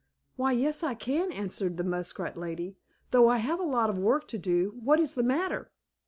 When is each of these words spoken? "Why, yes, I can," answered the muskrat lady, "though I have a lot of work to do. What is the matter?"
"Why, 0.35 0.53
yes, 0.53 0.81
I 0.81 0.95
can," 0.95 1.31
answered 1.31 1.77
the 1.77 1.83
muskrat 1.83 2.35
lady, 2.35 2.75
"though 3.11 3.29
I 3.29 3.37
have 3.37 3.59
a 3.59 3.63
lot 3.63 3.91
of 3.91 3.99
work 3.99 4.27
to 4.29 4.39
do. 4.39 4.73
What 4.83 4.99
is 4.99 5.13
the 5.13 5.21
matter?" 5.21 5.69